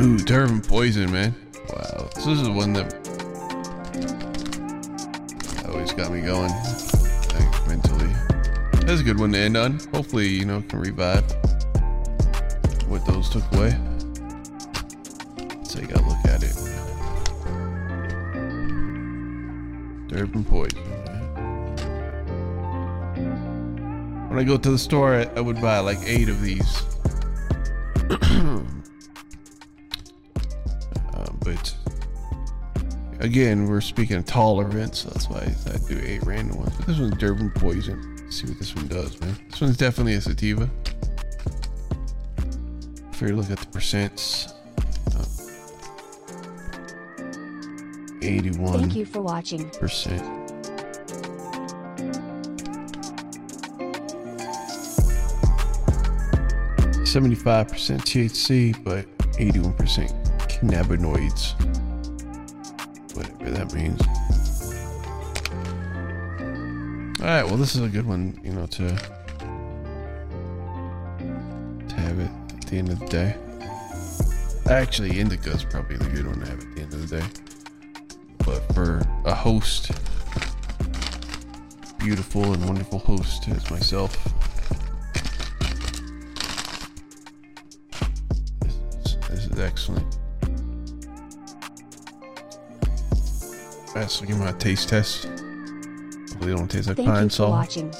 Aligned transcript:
Ooh, 0.00 0.16
Durban 0.16 0.62
Poison, 0.62 1.12
man. 1.12 1.34
Wow. 1.68 2.08
This 2.14 2.26
is 2.26 2.48
one 2.48 2.72
that 2.72 2.94
always 5.68 5.92
got 5.92 6.10
me 6.10 6.22
going 6.22 6.50
like, 7.34 7.68
mentally. 7.68 8.10
That's 8.86 9.02
a 9.02 9.04
good 9.04 9.20
one 9.20 9.32
to 9.32 9.38
end 9.38 9.58
on. 9.58 9.78
Hopefully, 9.92 10.26
you 10.26 10.46
know, 10.46 10.62
can 10.62 10.78
revive 10.78 11.30
what 12.88 13.04
those 13.04 13.28
took 13.28 13.44
away. 13.52 13.78
Let's 15.36 15.74
take 15.74 15.94
a 15.94 16.00
look 16.00 16.24
at 16.24 16.44
it. 16.44 16.56
Durban 20.08 20.44
Poison. 20.44 20.80
When 24.30 24.38
I 24.38 24.44
go 24.44 24.56
to 24.56 24.70
the 24.70 24.78
store, 24.78 25.26
I 25.36 25.40
would 25.42 25.60
buy 25.60 25.80
like 25.80 25.98
eight 26.06 26.30
of 26.30 26.40
these. 26.40 26.84
But 31.50 31.74
again, 33.18 33.66
we're 33.66 33.80
speaking 33.80 34.16
of 34.16 34.24
taller 34.24 34.66
events, 34.66 35.00
so 35.00 35.10
that's 35.10 35.28
why 35.28 35.52
I 35.66 35.78
do 35.88 36.00
eight 36.04 36.22
random 36.22 36.58
ones. 36.58 36.74
But 36.76 36.86
this 36.86 36.98
one's 36.98 37.16
Durban 37.16 37.50
Poison. 37.50 38.16
Let's 38.22 38.40
see 38.40 38.46
what 38.46 38.58
this 38.58 38.74
one 38.74 38.86
does, 38.86 39.20
man. 39.20 39.36
This 39.50 39.60
one's 39.60 39.76
definitely 39.76 40.14
a 40.14 40.20
sativa. 40.20 40.68
If 43.12 43.20
you 43.22 43.36
look 43.36 43.50
at 43.50 43.58
the 43.58 43.66
percents, 43.66 44.52
uh, 45.14 45.24
81 48.22 48.78
Thank 48.78 48.96
you 48.96 49.04
for 49.04 49.20
watching. 49.20 49.68
percent. 49.70 50.22
Seventy-five 57.06 57.68
percent 57.68 58.02
THC, 58.04 58.84
but 58.84 59.04
eighty-one 59.40 59.72
percent 59.72 60.12
cannabinoids. 60.60 61.54
Whatever 63.16 63.50
that 63.50 63.74
means. 63.74 64.00
All 67.20 67.26
right. 67.26 67.44
Well, 67.44 67.56
this 67.56 67.74
is 67.74 67.82
a 67.82 67.88
good 67.88 68.06
one, 68.06 68.38
you 68.44 68.52
know, 68.52 68.66
to 68.66 68.88
to 71.88 71.94
have 71.96 72.18
it 72.18 72.30
at 72.54 72.66
the 72.66 72.78
end 72.78 72.88
of 72.90 73.00
the 73.00 73.06
day. 73.06 73.36
Actually, 74.68 75.18
indica 75.18 75.50
is 75.50 75.64
probably 75.64 75.96
the 75.96 76.08
good 76.10 76.26
one 76.26 76.40
to 76.40 76.46
have 76.46 76.60
at 76.60 76.74
the 76.76 76.82
end 76.82 76.94
of 76.94 77.08
the 77.08 77.20
day 77.20 77.26
but 78.44 78.74
for 78.74 79.06
a 79.24 79.34
host, 79.34 79.90
beautiful 81.98 82.52
and 82.52 82.64
wonderful 82.66 82.98
host 82.98 83.48
as 83.48 83.70
myself, 83.70 84.16
this 88.60 88.74
is, 89.04 89.16
this 89.28 89.46
is 89.46 89.58
excellent. 89.58 90.19
Alright, 93.90 94.10
so 94.10 94.24
give 94.24 94.38
me 94.38 94.46
a 94.46 94.52
taste 94.52 94.88
test. 94.88 95.24
Hopefully, 95.24 96.52
it 96.52 96.56
don't 96.56 96.70
taste 96.70 96.88
like 96.88 96.96
Thank 96.96 97.08
pine 97.08 97.24
you 97.24 97.28
for 97.30 97.34
sol. 97.34 97.50
watching. 97.50 97.92